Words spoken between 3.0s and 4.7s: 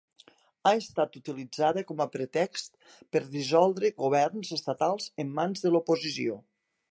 per dissoldre governs